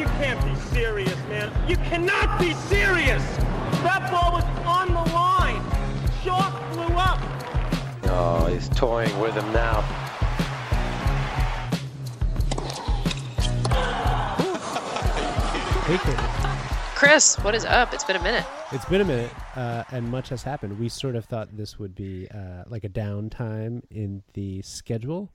You 0.00 0.06
can't 0.06 0.42
be 0.42 0.54
serious, 0.74 1.14
man. 1.28 1.52
You 1.68 1.76
cannot 1.76 2.40
be 2.40 2.54
serious. 2.54 3.22
That 3.82 4.10
ball 4.10 4.32
was 4.32 4.44
on 4.64 4.88
the 4.88 5.12
line. 5.12 5.62
Chalk 6.24 6.72
flew 6.72 6.96
up. 6.96 7.20
Oh, 8.04 8.46
he's 8.50 8.70
toying 8.70 9.18
with 9.20 9.34
him 9.34 9.52
now. 9.52 9.82
Hey, 15.84 15.98
Chris. 15.98 16.20
Chris, 16.94 17.36
what 17.44 17.54
is 17.54 17.66
up? 17.66 17.92
It's 17.92 18.04
been 18.04 18.16
a 18.16 18.22
minute. 18.22 18.46
It's 18.72 18.86
been 18.86 19.02
a 19.02 19.04
minute, 19.04 19.30
uh, 19.54 19.84
and 19.90 20.10
much 20.10 20.30
has 20.30 20.42
happened. 20.42 20.78
We 20.78 20.88
sort 20.88 21.14
of 21.14 21.26
thought 21.26 21.54
this 21.54 21.78
would 21.78 21.94
be 21.94 22.26
uh, 22.34 22.64
like 22.68 22.84
a 22.84 22.88
downtime 22.88 23.82
in 23.90 24.22
the 24.32 24.62
schedule. 24.62 25.30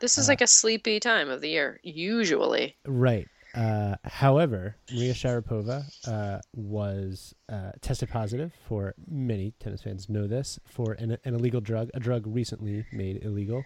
This 0.00 0.18
is 0.18 0.26
like 0.26 0.40
a 0.40 0.48
sleepy 0.48 0.98
time 0.98 1.30
of 1.30 1.40
the 1.40 1.50
year, 1.50 1.78
usually. 1.84 2.74
Right. 2.84 3.28
Uh, 3.58 3.96
however, 4.04 4.76
Maria 4.92 5.12
Sharapova 5.14 5.84
uh, 6.06 6.40
was 6.54 7.34
uh, 7.48 7.72
tested 7.80 8.08
positive 8.08 8.52
for 8.68 8.94
many 9.08 9.52
tennis 9.58 9.82
fans 9.82 10.08
know 10.08 10.28
this 10.28 10.60
for 10.64 10.92
an, 10.92 11.18
an 11.24 11.34
illegal 11.34 11.60
drug, 11.60 11.90
a 11.92 11.98
drug 11.98 12.24
recently 12.26 12.84
made 12.92 13.24
illegal, 13.24 13.64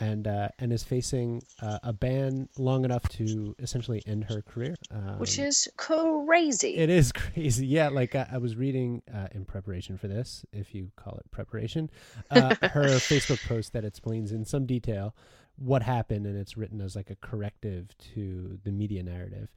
and 0.00 0.26
uh, 0.26 0.48
and 0.58 0.72
is 0.72 0.82
facing 0.82 1.42
uh, 1.60 1.78
a 1.82 1.92
ban 1.92 2.48
long 2.56 2.84
enough 2.84 3.06
to 3.10 3.54
essentially 3.58 4.02
end 4.06 4.24
her 4.24 4.40
career. 4.40 4.74
Um, 4.90 5.18
Which 5.18 5.38
is 5.38 5.68
crazy. 5.76 6.76
it 6.76 6.88
is 6.88 7.12
crazy. 7.12 7.66
Yeah, 7.66 7.88
like 7.88 8.14
I, 8.14 8.26
I 8.32 8.38
was 8.38 8.56
reading 8.56 9.02
uh, 9.12 9.28
in 9.32 9.44
preparation 9.44 9.98
for 9.98 10.08
this, 10.08 10.46
if 10.52 10.74
you 10.74 10.92
call 10.96 11.16
it 11.18 11.30
preparation, 11.30 11.90
uh, 12.30 12.54
her 12.62 12.84
Facebook 12.96 13.46
post 13.46 13.74
that 13.74 13.84
explains 13.84 14.32
in 14.32 14.46
some 14.46 14.64
detail 14.64 15.14
what 15.58 15.82
happened, 15.82 16.26
and 16.26 16.36
it's 16.36 16.56
written 16.56 16.80
as 16.80 16.96
like 16.96 17.10
a 17.10 17.16
corrective 17.16 17.96
to 18.14 18.58
the 18.64 18.70
media 18.70 19.02
narrative, 19.02 19.48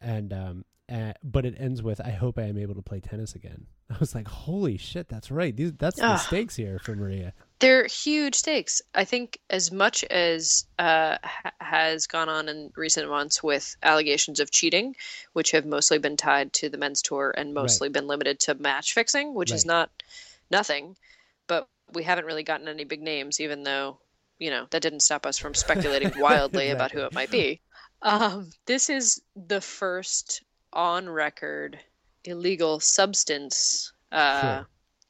and 0.00 0.32
um, 0.32 0.64
uh, 0.92 1.12
but 1.22 1.44
it 1.44 1.54
ends 1.58 1.82
with 1.82 2.00
"I 2.00 2.10
hope 2.10 2.38
I 2.38 2.42
am 2.42 2.58
able 2.58 2.74
to 2.74 2.82
play 2.82 3.00
tennis 3.00 3.34
again." 3.34 3.66
I 3.90 3.96
was 3.98 4.14
like, 4.14 4.28
"Holy 4.28 4.76
shit, 4.76 5.08
that's 5.08 5.30
right. 5.30 5.56
These, 5.56 5.72
that's 5.74 5.98
the 5.98 6.16
stakes 6.16 6.56
here 6.56 6.78
for 6.78 6.94
Maria." 6.94 7.32
They're 7.58 7.86
huge 7.86 8.34
stakes. 8.34 8.82
I 8.94 9.04
think 9.04 9.38
as 9.48 9.72
much 9.72 10.04
as 10.04 10.66
uh, 10.78 11.16
ha- 11.22 11.52
has 11.60 12.06
gone 12.06 12.28
on 12.28 12.48
in 12.50 12.70
recent 12.76 13.08
months 13.08 13.42
with 13.42 13.76
allegations 13.82 14.40
of 14.40 14.50
cheating, 14.50 14.94
which 15.32 15.52
have 15.52 15.64
mostly 15.64 15.98
been 15.98 16.18
tied 16.18 16.52
to 16.54 16.68
the 16.68 16.76
men's 16.76 17.00
tour 17.00 17.32
and 17.36 17.54
mostly 17.54 17.88
been 17.88 18.06
limited 18.06 18.40
to 18.40 18.54
match 18.56 18.92
fixing, 18.92 19.32
which 19.34 19.50
is 19.52 19.64
not 19.64 19.90
nothing, 20.50 20.96
but 21.46 21.68
we 21.92 22.02
haven't 22.02 22.26
really 22.26 22.42
gotten 22.42 22.68
any 22.68 22.84
big 22.84 23.00
names, 23.00 23.40
even 23.40 23.62
though, 23.62 23.98
you 24.38 24.50
know, 24.50 24.66
that 24.70 24.82
didn't 24.82 25.00
stop 25.00 25.26
us 25.26 25.38
from 25.38 25.54
speculating 25.64 26.10
wildly 26.18 26.70
about 26.70 26.92
who 26.92 27.00
it 27.00 27.12
might 27.14 27.30
be. 27.30 27.60
Um, 28.02 28.50
this 28.66 28.90
is 28.90 29.22
the 29.34 29.60
first 29.60 30.42
on 30.72 31.08
record 31.08 31.78
illegal 32.24 32.80
substance 32.80 33.92
uh, 34.12 34.40
Sure. 34.40 34.66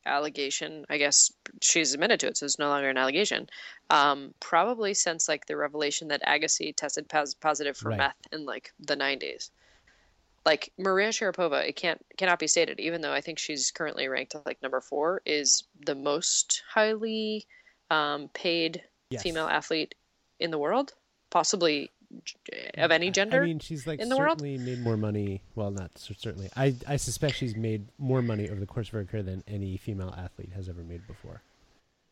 allegation. 0.06 0.84
I 0.88 0.98
guess 0.98 1.32
she's 1.60 1.94
admitted 1.94 2.20
to 2.20 2.28
it, 2.28 2.36
so 2.36 2.46
it's 2.46 2.58
no 2.58 2.68
longer 2.68 2.88
an 2.88 2.98
allegation. 2.98 3.48
Um, 3.90 4.34
probably 4.40 4.94
since 4.94 5.28
like 5.28 5.46
the 5.46 5.56
revelation 5.56 6.08
that 6.08 6.22
Agassi 6.24 6.74
tested 6.74 7.08
pos- 7.08 7.34
positive 7.34 7.76
for 7.76 7.90
Right. 7.90 7.98
meth 7.98 8.16
in 8.32 8.44
like 8.44 8.72
the 8.78 8.96
90s. 8.96 9.50
Like 10.44 10.72
Maria 10.78 11.08
Sharapova, 11.08 11.68
it 11.68 11.74
can't 11.74 12.00
cannot 12.16 12.38
be 12.38 12.46
stated, 12.46 12.78
even 12.78 13.00
though 13.00 13.12
I 13.12 13.20
think 13.20 13.38
she's 13.40 13.72
currently 13.72 14.06
ranked 14.06 14.36
like 14.46 14.62
number 14.62 14.80
four, 14.80 15.20
is 15.26 15.64
the 15.84 15.96
most 15.96 16.62
highly 16.72 17.46
um, 17.90 18.28
paid 18.32 18.82
Yes. 19.10 19.22
female 19.22 19.46
athlete 19.46 19.94
in 20.40 20.50
the 20.50 20.58
world, 20.58 20.94
possibly 21.30 21.90
mm, 22.12 22.84
of 22.84 22.90
any 22.90 23.10
gender. 23.10 23.42
I 23.42 23.46
mean, 23.46 23.58
she's 23.58 23.86
like 23.86 24.00
in 24.00 24.08
the 24.08 24.16
world? 24.16 24.40
certainly 24.40 24.58
made 24.58 24.80
more 24.80 24.96
money. 24.96 25.42
Well, 25.54 25.70
not 25.70 25.96
certainly. 25.96 26.48
I 26.56 26.74
I 26.86 26.96
suspect 26.96 27.36
she's 27.36 27.56
made 27.56 27.86
more 27.98 28.22
money 28.22 28.48
over 28.48 28.60
the 28.60 28.66
course 28.66 28.88
of 28.88 28.92
her 28.94 29.04
career 29.04 29.22
than 29.22 29.44
any 29.46 29.76
female 29.76 30.14
athlete 30.16 30.52
has 30.54 30.68
ever 30.68 30.82
made 30.82 31.06
before. 31.06 31.42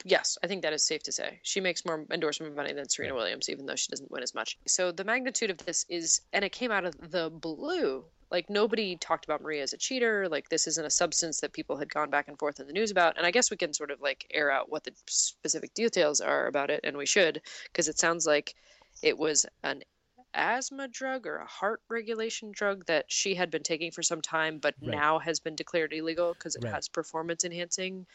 Yes, 0.06 0.36
I 0.42 0.46
think 0.46 0.62
that 0.62 0.74
is 0.74 0.82
safe 0.82 1.02
to 1.04 1.12
say. 1.12 1.40
She 1.42 1.60
makes 1.60 1.86
more 1.86 2.04
endorsement 2.10 2.54
money 2.54 2.74
than 2.74 2.88
Serena 2.88 3.14
Williams, 3.14 3.48
even 3.48 3.64
though 3.64 3.74
she 3.74 3.88
doesn't 3.88 4.10
win 4.10 4.22
as 4.22 4.34
much. 4.34 4.58
So 4.66 4.92
the 4.92 5.04
magnitude 5.04 5.50
of 5.50 5.56
this 5.58 5.86
is, 5.88 6.20
and 6.32 6.44
it 6.44 6.52
came 6.52 6.70
out 6.70 6.84
of 6.84 7.10
the 7.10 7.30
blue. 7.30 8.04
Like 8.30 8.50
nobody 8.50 8.96
talked 8.96 9.24
about 9.24 9.42
Maria 9.42 9.62
as 9.62 9.72
a 9.72 9.78
cheater. 9.78 10.28
Like 10.28 10.48
this 10.48 10.66
isn't 10.66 10.86
a 10.86 10.90
substance 10.90 11.40
that 11.40 11.52
people 11.52 11.76
had 11.76 11.92
gone 11.92 12.10
back 12.10 12.28
and 12.28 12.38
forth 12.38 12.60
in 12.60 12.66
the 12.66 12.72
news 12.72 12.90
about. 12.90 13.16
And 13.16 13.26
I 13.26 13.30
guess 13.30 13.50
we 13.50 13.56
can 13.56 13.72
sort 13.72 13.90
of 13.90 14.00
like 14.00 14.26
air 14.32 14.50
out 14.50 14.70
what 14.70 14.84
the 14.84 14.92
specific 15.06 15.74
details 15.74 16.20
are 16.20 16.46
about 16.46 16.70
it, 16.70 16.80
and 16.84 16.96
we 16.96 17.06
should, 17.06 17.40
because 17.64 17.88
it 17.88 17.98
sounds 17.98 18.26
like 18.26 18.54
it 19.02 19.16
was 19.16 19.46
an 19.62 19.82
asthma 20.34 20.88
drug 20.88 21.26
or 21.28 21.36
a 21.36 21.46
heart 21.46 21.80
regulation 21.88 22.50
drug 22.50 22.84
that 22.86 23.04
she 23.08 23.36
had 23.36 23.50
been 23.50 23.62
taking 23.62 23.92
for 23.92 24.02
some 24.02 24.20
time, 24.20 24.58
but 24.58 24.74
Right. 24.82 24.96
now 24.96 25.18
has 25.20 25.38
been 25.38 25.54
declared 25.54 25.92
illegal 25.92 26.34
because 26.34 26.56
it 26.56 26.64
Right. 26.64 26.74
has 26.74 26.88
performance 26.88 27.44
enhancing 27.44 28.06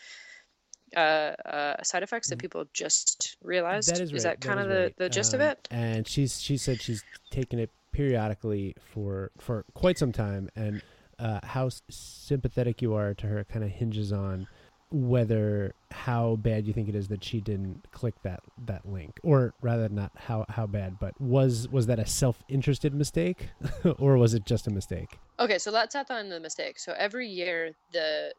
uh, 0.98 1.00
uh, 1.00 1.84
side 1.84 2.04
effects 2.04 2.30
that 2.30 2.40
people 2.40 2.66
just 2.74 3.38
realized. 3.44 3.90
Mm-hmm. 3.90 3.98
That 3.98 4.04
is 4.04 4.12
right. 4.12 4.18
Is 4.18 4.24
that 4.24 4.42
kind 4.42 4.60
is 4.60 4.66
of 4.66 4.70
the, 4.70 4.94
the 4.98 5.10
gist 5.10 5.34
of 5.34 5.40
Um, 5.40 5.48
it? 5.48 5.68
And 5.72 6.08
she's 6.08 6.42
she 6.42 6.58
said 6.58 6.82
she's 6.82 7.04
taken 7.30 7.60
it 7.60 7.70
periodically 7.92 8.76
for 8.94 9.32
for 9.40 9.66
quite 9.74 9.98
some 9.98 10.12
time, 10.12 10.50
and 10.56 10.82
uh, 11.18 11.40
how 11.44 11.70
sympathetic 11.90 12.82
you 12.82 12.94
are 12.94 13.14
to 13.14 13.28
her 13.28 13.44
kind 13.44 13.64
of 13.64 13.72
hinges 13.72 14.12
on 14.12 14.48
whether 14.92 15.76
how 15.92 16.36
bad 16.38 16.66
you 16.66 16.74
think 16.74 16.90
it 16.90 16.96
is 16.96 17.08
that 17.10 17.24
she 17.24 17.40
didn't 17.40 17.86
click 17.92 18.16
that 18.24 18.40
that 18.66 18.86
link, 18.86 19.20
or 19.24 19.54
rather 19.62 19.88
not 19.90 20.12
how 20.16 20.46
how 20.50 20.66
bad, 20.66 20.98
but 21.00 21.20
was 21.22 21.68
was 21.70 21.86
that 21.88 22.00
a 22.00 22.06
self 22.06 22.44
interested 22.48 22.94
mistake, 22.94 23.50
or 24.00 24.18
was 24.18 24.34
it 24.34 24.46
just 24.46 24.68
a 24.68 24.72
mistake? 24.72 25.20
Okay, 25.40 25.60
so 25.60 25.72
let's 25.72 25.96
outline 25.96 26.30
the 26.30 26.40
mistake. 26.40 26.80
So 26.80 26.94
every 26.98 27.28
year, 27.28 27.72
the 27.94 28.34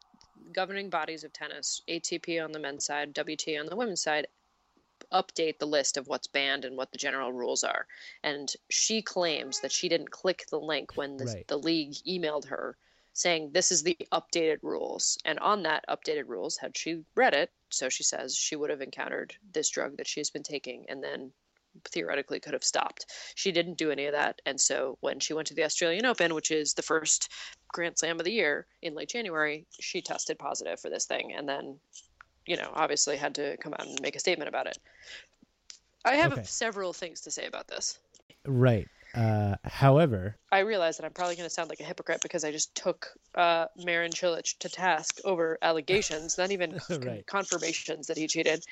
governing 0.53 0.91
bodies 0.91 1.23
of 1.23 1.33
tennis, 1.33 1.83
ATP 1.89 2.43
on 2.43 2.53
the 2.53 2.59
men's 2.59 2.85
side, 2.85 3.15
WTA 3.15 3.61
on 3.61 3.67
the 3.67 3.77
women's 3.77 4.03
side, 4.03 4.27
update 5.13 5.59
the 5.59 5.67
list 5.67 5.97
of 5.97 6.07
what's 6.07 6.27
banned 6.27 6.65
and 6.65 6.77
what 6.77 6.93
the 6.93 6.99
general 6.99 7.33
rules 7.33 7.65
are. 7.65 7.87
And 8.23 8.53
she 8.71 9.03
claims 9.03 9.61
that 9.61 9.73
she 9.73 9.89
didn't 9.89 10.11
click 10.11 10.45
the 10.51 10.61
link 10.61 10.97
when 10.97 11.17
the, 11.17 11.25
Right. 11.25 11.49
the 11.49 11.59
league 11.59 11.95
emailed 12.07 12.47
her 12.47 12.77
saying 13.13 13.51
this 13.53 13.73
is 13.73 13.83
the 13.83 13.97
updated 14.13 14.59
rules. 14.63 15.19
And 15.25 15.39
on 15.41 15.65
that 15.65 15.85
updated 15.89 16.29
rules, 16.29 16.57
had 16.57 16.77
she 16.77 17.05
read 17.15 17.35
it, 17.35 17.51
so 17.71 17.89
she 17.89 18.03
says 18.03 18.37
she 18.37 18.57
would 18.57 18.71
have 18.71 18.81
encountered 18.81 19.35
this 19.53 19.69
drug 19.69 19.97
that 19.97 20.07
she's 20.09 20.31
been 20.31 20.43
taking 20.43 20.87
and 20.89 21.03
then 21.03 21.33
theoretically 21.85 22.41
could 22.41 22.53
have 22.53 22.65
stopped. 22.65 23.07
She 23.35 23.53
didn't 23.53 23.79
do 23.79 23.91
any 23.91 24.07
of 24.07 24.13
that. 24.13 24.41
And 24.47 24.61
so 24.61 24.99
when 25.01 25.21
she 25.21 25.35
went 25.35 25.49
to 25.49 25.55
the 25.55 25.65
Australian 25.65 26.07
Open, 26.07 26.35
which 26.35 26.51
is 26.51 26.75
the 26.75 26.83
first 26.83 27.31
Grand 27.73 27.99
Slam 27.99 28.19
of 28.19 28.25
the 28.25 28.33
year 28.33 28.67
in 28.83 28.95
late 28.95 29.09
January, 29.09 29.67
she 29.81 30.03
tested 30.03 30.39
positive 30.39 30.81
for 30.81 30.91
this 30.91 31.07
thing 31.07 31.33
and 31.33 31.49
then, 31.49 31.79
you 32.47 32.57
know, 32.57 32.71
obviously 32.75 33.17
had 33.17 33.35
to 33.37 33.57
come 33.59 33.73
out 33.75 33.87
and 33.87 34.01
make 34.03 34.17
a 34.17 34.21
statement 34.21 34.49
about 34.49 34.67
it. 34.67 34.79
I 36.05 36.17
have 36.17 36.33
Okay. 36.33 36.43
several 36.45 36.93
things 36.93 37.23
to 37.23 37.31
say 37.31 37.47
about 37.47 37.67
this. 37.69 37.99
Right. 38.47 38.89
Uh, 39.15 39.57
however, 39.65 40.39
I 40.53 40.61
realize 40.61 40.97
that 40.97 41.07
I'm 41.07 41.13
probably 41.13 41.37
going 41.37 41.49
to 41.49 41.55
sound 41.55 41.71
like 41.71 41.81
a 41.81 41.85
hypocrite 41.85 42.23
because 42.23 42.45
I 42.45 42.51
just 42.51 42.75
took 42.75 43.09
uh, 43.37 43.67
Marin 43.77 44.11
Cilic 44.13 44.59
to 44.59 44.69
task 44.69 45.21
over 45.25 45.59
allegations, 45.63 46.39
not 46.39 46.51
even 46.51 46.77
Right. 46.91 47.25
confirmations 47.27 48.09
that 48.09 48.17
he 48.17 48.27
cheated. 48.27 48.65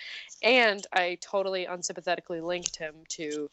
And 0.43 0.85
I 0.93 1.19
totally 1.21 1.67
unsympathetically 1.67 2.41
linked 2.41 2.77
him 2.77 2.95
to 3.11 3.49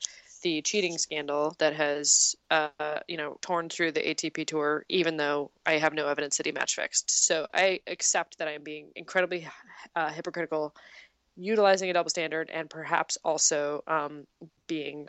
the 0.46 0.62
cheating 0.62 0.96
scandal 1.00 1.56
that 1.58 1.74
has, 1.74 2.36
uh, 2.52 2.70
you 3.08 3.18
know, 3.18 3.36
torn 3.42 3.68
through 3.68 3.92
the 3.92 4.00
ATP 4.00 4.46
tour, 4.46 4.86
even 4.90 5.18
though 5.18 5.50
I 5.66 5.80
have 5.80 5.96
no 5.96 6.08
evidence 6.08 6.38
that 6.38 6.46
he 6.46 6.52
match 6.52 6.76
fixed. 6.76 7.26
So 7.26 7.48
I 7.52 7.80
accept 7.88 8.38
that 8.38 8.48
I 8.48 8.52
am 8.52 8.64
being 8.64 8.92
incredibly 8.96 9.48
uh, 9.96 10.12
hypocritical, 10.12 10.76
utilizing 11.36 11.90
a 11.90 11.94
double 11.94 12.12
standard, 12.12 12.52
and 12.54 12.70
perhaps 12.70 13.18
also 13.26 13.84
um, 13.88 14.28
being 14.68 15.08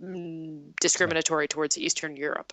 mm, 0.00 0.62
discriminatory 0.80 1.48
towards 1.48 1.76
Eastern 1.76 2.16
Europe. 2.16 2.52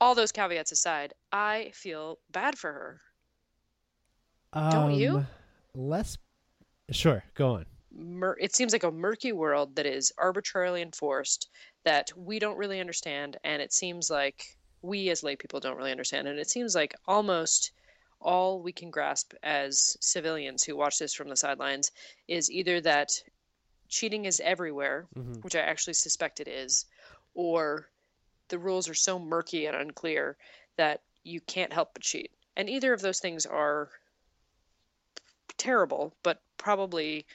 All 0.00 0.16
those 0.16 0.32
caveats 0.32 0.72
aside, 0.72 1.14
I 1.30 1.70
feel 1.72 2.18
bad 2.32 2.58
for 2.58 2.72
her. 2.72 3.00
Don't 4.72 4.98
you? 4.98 5.18
um, 5.18 5.26
Less. 5.72 6.18
Sure. 6.90 7.22
Go 7.36 7.52
on. 7.52 7.66
Mur- 7.96 8.36
it 8.38 8.54
seems 8.54 8.72
like 8.72 8.82
a 8.82 8.90
murky 8.90 9.32
world 9.32 9.76
that 9.76 9.86
is 9.86 10.12
arbitrarily 10.18 10.82
enforced 10.82 11.48
that 11.84 12.12
we 12.16 12.38
don't 12.38 12.58
really 12.58 12.80
understand, 12.80 13.38
and 13.42 13.62
it 13.62 13.72
seems 13.72 14.10
like 14.10 14.56
we 14.82 15.08
as 15.10 15.22
lay 15.22 15.34
people 15.36 15.60
don't 15.60 15.76
really 15.76 15.90
understand, 15.90 16.28
and 16.28 16.38
it 16.38 16.50
seems 16.50 16.74
like 16.74 16.94
almost 17.06 17.72
all 18.20 18.60
we 18.62 18.72
can 18.72 18.90
grasp 18.90 19.34
as 19.42 19.96
civilians 20.00 20.64
who 20.64 20.76
watch 20.76 20.98
this 20.98 21.14
from 21.14 21.28
the 21.28 21.36
sidelines 21.36 21.90
is 22.28 22.50
either 22.50 22.80
that 22.80 23.10
cheating 23.88 24.24
is 24.24 24.40
everywhere, 24.40 25.06
Mhm. 25.14 25.42
which 25.42 25.54
I 25.54 25.60
actually 25.60 25.94
suspect 25.94 26.40
it 26.40 26.48
is, 26.48 26.86
or 27.34 27.88
the 28.48 28.58
rules 28.58 28.88
are 28.88 28.94
so 28.94 29.18
murky 29.18 29.66
and 29.66 29.76
unclear 29.76 30.36
that 30.76 31.02
you 31.22 31.40
can't 31.40 31.72
help 31.72 31.94
but 31.94 32.02
cheat. 32.02 32.32
And 32.56 32.68
either 32.70 32.92
of 32.92 33.00
those 33.00 33.20
things 33.20 33.46
are 33.46 33.90
terrible, 35.56 36.14
but 36.22 36.42
probably 36.58 37.26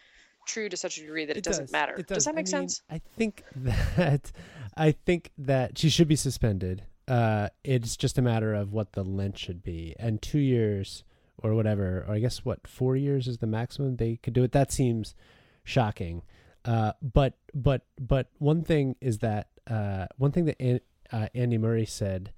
true 0.46 0.70
to 0.70 0.78
such 0.78 0.98
a 0.98 1.02
degree 1.02 1.26
that 1.26 1.38
it, 1.38 1.44
doesn't 1.44 1.66
does. 1.66 1.72
matter. 1.72 1.96
It 1.98 2.08
does. 2.08 2.26
that 2.26 2.32
I 2.32 2.34
make 2.34 2.46
mean, 2.46 2.52
sense? 2.52 2.82
I 2.90 3.00
think 3.18 3.44
that 3.56 4.32
I 4.76 4.92
think 4.92 5.32
that 5.38 5.78
she 5.78 5.90
should 5.90 6.08
be 6.08 6.16
suspended. 6.16 6.84
uh, 7.08 7.50
it's 7.64 7.98
just 7.98 8.18
a 8.18 8.22
matter 8.22 8.54
of 8.54 8.72
what 8.72 8.94
the 8.94 9.04
length 9.04 9.38
should 9.40 9.62
be, 9.64 9.96
and 10.00 10.22
two 10.22 10.40
years 10.40 11.04
or 11.44 11.56
whatever, 11.56 12.06
or 12.08 12.14
I 12.14 12.20
guess 12.20 12.46
what 12.46 12.68
four 12.68 12.96
years 12.96 13.28
is 13.28 13.40
the 13.40 13.48
maximum 13.48 13.96
they 13.98 14.18
could 14.18 14.34
do 14.34 14.44
it. 14.44 14.52
That 14.52 14.72
seems 14.72 15.16
shocking. 15.64 16.22
Uh, 16.64 16.94
but 17.02 17.34
but 17.54 17.82
but 18.00 18.30
one 18.38 18.64
thing 18.64 18.96
is 19.02 19.18
that 19.20 19.48
uh, 19.70 20.06
one 20.18 20.32
thing 20.32 20.46
that 20.46 20.60
An- 20.62 20.82
uh, 21.12 21.28
Andy 21.34 21.58
Murray 21.58 21.86
said 21.86 22.32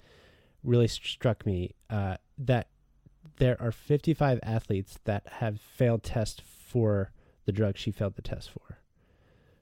really 0.64 0.88
struck 0.88 1.46
me 1.46 1.76
uh, 1.90 2.16
that 2.38 2.68
there 3.38 3.62
are 3.62 3.72
55 3.72 4.40
athletes 4.44 4.98
that 5.04 5.28
have 5.40 5.60
failed 5.60 6.04
tests 6.04 6.42
for 6.42 7.12
the 7.46 7.52
drug 7.52 7.78
she 7.78 7.92
failed 7.92 8.16
the 8.16 8.22
test 8.22 8.50
for. 8.52 8.80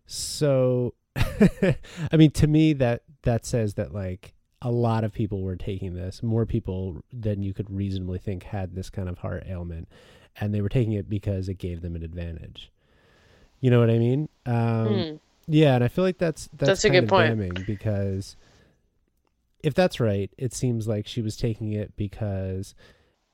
So, 0.05 0.93
I 1.15 2.17
mean, 2.17 2.31
to 2.31 2.47
me, 2.47 2.73
that 2.73 3.03
that 3.23 3.45
says 3.45 3.75
that 3.75 3.93
like 3.93 4.33
a 4.61 4.71
lot 4.71 5.03
of 5.03 5.11
people 5.13 5.41
were 5.41 5.55
taking 5.55 5.93
this, 5.95 6.21
more 6.21 6.45
people 6.45 7.03
than 7.11 7.41
you 7.41 7.53
could 7.53 7.69
reasonably 7.73 8.19
think 8.19 8.43
had 8.43 8.75
this 8.75 8.89
kind 8.89 9.09
of 9.09 9.19
heart 9.19 9.43
ailment, 9.47 9.87
and 10.39 10.53
they 10.53 10.61
were 10.61 10.69
taking 10.69 10.93
it 10.93 11.09
because 11.09 11.49
it 11.49 11.55
gave 11.55 11.81
them 11.81 11.95
an 11.95 12.03
advantage. 12.03 12.71
You 13.59 13.69
know 13.71 13.79
what 13.79 13.89
I 13.89 13.97
mean? 13.99 14.29
Um, 14.45 14.53
Mm. 14.55 15.19
Yeah, 15.47 15.75
and 15.75 15.83
I 15.83 15.87
feel 15.87 16.03
like 16.03 16.17
that's 16.17 16.47
that's, 16.53 16.67
That's 16.67 16.85
a 16.85 16.89
kind 16.89 16.95
good 16.97 17.03
of 17.05 17.09
point. 17.09 17.29
damning 17.29 17.63
because 17.65 18.35
if 19.63 19.73
that's 19.73 19.99
right, 19.99 20.29
it 20.37 20.53
seems 20.53 20.87
like 20.87 21.07
she 21.07 21.21
was 21.21 21.35
taking 21.35 21.73
it 21.73 21.95
because 21.97 22.73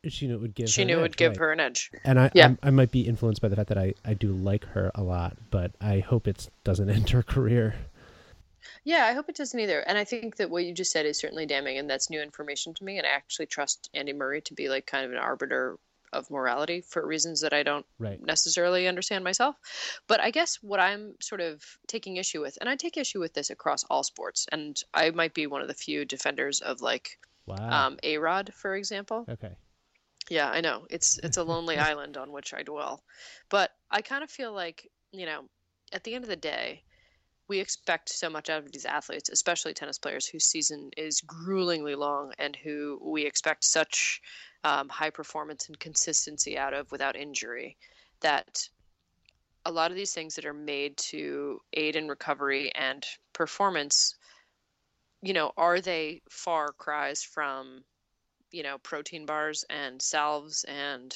she 0.08 0.28
knew 0.28 0.36
it 0.36 0.42
would 0.42 0.56
give 0.56 0.70
She 0.70 0.82
her 0.82 0.86
knew 0.86 0.98
it 1.00 1.02
would 1.02 1.12
edge, 1.12 1.18
give 1.18 1.32
right. 1.32 1.40
her 1.40 1.52
an 1.52 1.60
edge. 1.60 1.92
And 2.04 2.20
I, 2.20 2.32
Yeah. 2.34 2.44
I'm- 2.46 2.60
I 2.64 2.70
might 2.70 2.92
be 2.92 3.02
influenced 3.08 3.42
by 3.42 3.48
the 3.50 3.56
fact 3.56 3.70
that 3.70 3.78
I, 3.78 3.94
I 4.06 4.14
do 4.14 4.32
like 4.32 4.64
her 4.66 4.92
a 4.96 5.04
lot, 5.04 5.38
but 5.50 5.72
I 5.82 6.00
hope 6.00 6.28
it 6.28 6.50
doesn't 6.64 6.90
end 6.90 7.10
her 7.10 7.24
career. 7.24 7.76
Yeah, 8.84 9.06
I 9.06 9.14
hope 9.14 9.30
it 9.30 9.36
doesn't 9.36 9.60
either. 9.60 9.80
And 9.82 9.98
I 9.98 10.04
think 10.04 10.38
that 10.38 10.50
what 10.50 10.64
you 10.66 10.74
just 10.74 10.92
said 10.92 11.06
is 11.06 11.18
certainly 11.18 11.46
damning, 11.46 11.78
and 11.78 11.90
that's 11.90 12.10
new 12.10 12.22
information 12.22 12.74
to 12.76 12.84
me. 12.84 12.98
And 12.98 13.08
I 13.08 13.12
actually 13.12 13.46
trust 13.48 13.90
Andy 13.94 14.14
Murray 14.14 14.42
to 14.42 14.54
be 14.54 14.70
like 14.70 14.86
kind 14.86 15.06
of 15.06 15.12
an 15.12 15.18
arbiter 15.18 15.78
of 16.14 16.30
morality 16.32 16.82
for 16.82 17.06
reasons 17.06 17.42
that 17.42 17.52
I 17.54 17.64
don't 17.64 17.86
Right. 18.00 18.22
necessarily 18.24 18.88
understand 18.88 19.24
myself. 19.26 19.56
But 20.08 20.22
I 20.22 20.32
guess 20.32 20.56
what 20.62 20.80
I'm 20.80 21.16
sort 21.22 21.42
of 21.42 21.62
taking 21.88 22.16
issue 22.16 22.40
with, 22.42 22.58
and 22.62 22.70
I 22.70 22.76
take 22.78 22.96
issue 22.98 23.20
with 23.20 23.34
this 23.34 23.50
across 23.50 23.84
all 23.90 24.04
sports, 24.04 24.48
and 24.52 24.82
I 24.94 25.10
might 25.12 25.34
be 25.34 25.48
one 25.48 25.62
of 25.62 25.68
the 25.68 25.74
few 25.74 26.06
defenders 26.06 26.62
of 26.62 26.82
like 26.82 27.20
Wow. 27.46 27.88
um, 27.88 28.00
A 28.04 28.18
Rod, 28.20 28.54
for 28.54 28.76
example. 28.76 29.26
okay. 29.30 29.56
Yeah, 30.30 30.50
I 30.50 30.62
know. 30.62 30.86
It's 30.90 31.20
it's 31.24 31.38
a 31.38 31.44
lonely 31.44 31.78
island 31.90 32.18
on 32.18 32.32
which 32.32 32.54
I 32.54 32.64
dwell. 32.64 33.04
But 33.50 33.72
I 33.92 34.02
kind 34.02 34.24
of 34.24 34.30
feel 34.30 34.54
like, 34.54 34.90
you 35.12 35.26
know, 35.26 35.44
at 35.94 36.04
the 36.04 36.14
end 36.16 36.24
of 36.24 36.30
the 36.30 36.36
day, 36.36 36.84
we 37.48 37.60
expect 37.60 38.10
so 38.10 38.30
much 38.30 38.50
out 38.50 38.64
of 38.64 38.72
these 38.72 38.86
athletes, 38.86 39.30
especially 39.30 39.74
tennis 39.74 39.98
players 39.98 40.28
whose 40.28 40.46
season 40.46 40.90
is 40.98 41.22
gruelingly 41.22 41.96
long 41.96 42.34
and 42.40 42.56
who 42.58 43.00
we 43.02 43.26
expect 43.26 43.64
such 43.64 44.22
um, 44.64 44.90
high 44.90 45.10
performance 45.10 45.68
and 45.68 45.80
consistency 45.80 46.58
out 46.58 46.74
of 46.74 46.92
without 46.92 47.16
injury, 47.16 47.78
that 48.20 48.68
a 49.66 49.72
lot 49.72 49.92
of 49.92 49.98
these 49.98 50.14
things 50.14 50.36
that 50.36 50.46
are 50.46 50.54
made 50.54 50.98
to 50.98 51.60
aid 51.74 51.96
in 51.96 52.08
recovery 52.08 52.72
and 52.76 53.06
performance, 53.32 54.16
you 55.22 55.34
know, 55.34 55.52
are 55.58 55.80
they 55.80 56.22
far 56.30 56.74
cries 56.74 57.24
from 57.24 57.84
you 58.52 58.64
know, 58.64 58.78
protein 58.80 59.26
bars 59.26 59.66
and 59.70 60.02
salves 60.02 60.64
and, 60.66 61.16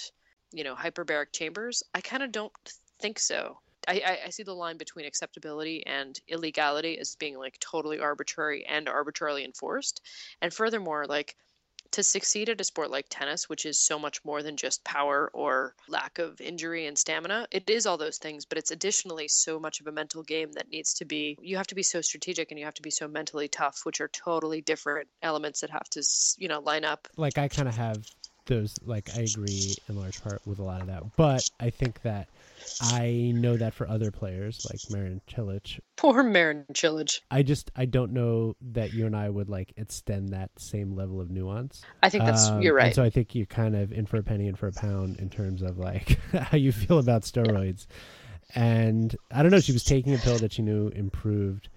you 0.51 0.63
know, 0.63 0.75
hyperbaric 0.75 1.31
chambers? 1.31 1.83
I 1.93 2.01
kind 2.01 2.23
of 2.23 2.31
don't 2.31 2.53
think 2.99 3.19
so. 3.19 3.59
I, 3.87 4.19
I, 4.25 4.29
see 4.29 4.43
the 4.43 4.53
line 4.53 4.77
between 4.77 5.07
acceptability 5.07 5.83
and 5.87 6.19
illegality 6.27 6.99
as 6.99 7.15
being 7.15 7.37
like 7.37 7.57
totally 7.59 7.99
arbitrary 7.99 8.63
and 8.67 8.87
arbitrarily 8.87 9.43
enforced. 9.43 10.01
And 10.41 10.53
furthermore, 10.53 11.07
like 11.07 11.35
to 11.91 12.03
succeed 12.03 12.49
at 12.49 12.61
a 12.61 12.63
sport 12.63 12.89
like 12.91 13.05
tennis, 13.09 13.49
which 13.49 13.65
is 13.65 13.77
so 13.77 13.99
much 13.99 14.23
more 14.23 14.43
than 14.43 14.57
just 14.57 14.83
power 14.83 15.29
or 15.33 15.75
lack 15.87 16.19
of 16.19 16.39
injury 16.41 16.87
and 16.87 16.97
stamina, 16.97 17.47
it 17.51 17.69
is 17.69 17.85
all 17.85 17.97
those 17.97 18.17
things, 18.17 18.45
but 18.45 18.57
it's 18.57 18.71
additionally 18.71 19.27
so 19.27 19.59
much 19.59 19.79
of 19.79 19.87
a 19.87 19.91
mental 19.91 20.23
game 20.23 20.51
that 20.53 20.69
needs 20.69 20.93
to 20.95 21.05
be, 21.05 21.37
you 21.41 21.57
have 21.57 21.67
to 21.67 21.75
be 21.75 21.83
so 21.83 22.01
strategic 22.01 22.51
and 22.51 22.59
you 22.59 22.65
have 22.65 22.73
to 22.73 22.81
be 22.81 22.91
so 22.91 23.07
mentally 23.07 23.47
tough, 23.47 23.81
which 23.83 24.01
are 24.01 24.09
totally 24.09 24.61
different 24.61 25.07
elements 25.21 25.61
that 25.61 25.69
have 25.69 25.89
to, 25.89 26.03
you 26.37 26.47
know, 26.47 26.59
line 26.59 26.85
up. 26.85 27.07
Like 27.17 27.37
I 27.37 27.47
kind 27.47 27.67
of 27.67 27.75
have 27.75 28.05
those. 28.45 28.75
Like 28.83 29.09
I 29.15 29.21
agree 29.21 29.75
in 29.87 29.95
large 29.95 30.21
part 30.21 30.41
with 30.45 30.59
a 30.59 30.63
lot 30.63 30.81
of 30.81 30.87
that, 30.87 31.03
but 31.15 31.49
I 31.59 31.69
think 31.69 32.01
that 32.03 32.27
I 32.81 33.31
know 33.35 33.57
that 33.57 33.73
for 33.73 33.87
other 33.87 34.11
players 34.11 34.67
like 34.69 34.79
Marin 34.91 35.19
Cilic, 35.29 35.79
Poor 35.97 36.23
Marin 36.23 36.65
Cilic. 36.73 37.19
I 37.31 37.43
just 37.43 37.71
I 37.75 37.85
don't 37.85 38.11
know 38.13 38.55
that 38.73 38.93
you 38.93 39.05
and 39.05 39.15
I 39.15 39.29
would 39.29 39.49
like 39.49 39.73
extend 39.77 40.29
that 40.29 40.51
same 40.57 40.95
level 40.95 41.19
of 41.19 41.29
nuance. 41.31 41.81
I 42.03 42.09
think 42.09 42.25
that's, 42.25 42.47
Um, 42.47 42.61
you're 42.61 42.75
right. 42.75 42.93
so 42.93 43.03
I 43.03 43.09
think 43.09 43.33
you're 43.35 43.45
kind 43.47 43.75
of 43.75 43.91
in 43.91 44.05
for 44.05 44.17
a 44.17 44.23
penny 44.23 44.47
and 44.47 44.57
for 44.57 44.67
a 44.67 44.71
pound 44.73 45.19
in 45.19 45.29
terms 45.29 45.61
of 45.61 45.77
like 45.77 46.19
how 46.31 46.57
you 46.57 46.71
feel 46.71 46.99
about 46.99 47.23
steroids. 47.23 47.87
And 48.53 49.15
I 49.31 49.41
don't 49.43 49.51
know, 49.51 49.59
she 49.61 49.71
was 49.73 49.83
taking 49.83 50.13
a 50.13 50.17
pill 50.17 50.37
that 50.39 50.53
she 50.53 50.61
knew 50.61 50.89
improved 50.89 51.69